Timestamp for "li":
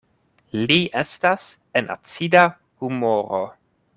0.71-0.77